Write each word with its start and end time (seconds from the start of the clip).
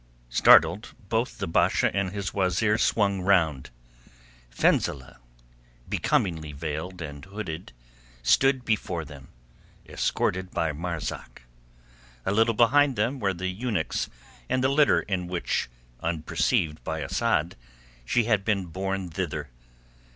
Startled, 0.29 0.95
both 1.09 1.37
the 1.37 1.47
Basha 1.47 1.95
and 1.95 2.09
his 2.09 2.33
wazeer 2.33 2.79
swung 2.79 3.21
round. 3.21 3.69
Fenzileh, 4.49 5.17
becomingly 5.87 6.53
veiled 6.53 7.03
and 7.03 7.23
hooded, 7.25 7.71
stood 8.23 8.65
before 8.65 9.05
them, 9.05 9.27
escorted 9.87 10.49
by 10.49 10.71
Marzak. 10.71 11.43
A 12.25 12.31
little 12.33 12.55
behind 12.55 12.95
them 12.95 13.19
were 13.19 13.31
the 13.35 13.49
eunuchs 13.49 14.09
and 14.49 14.63
the 14.63 14.69
litter 14.69 15.01
in 15.01 15.27
which, 15.27 15.69
unperceived 15.99 16.83
by 16.83 17.03
Asad, 17.03 17.55
she 18.03 18.23
had 18.23 18.43
been 18.43 18.65
borne 18.65 19.07
thither. 19.11 19.49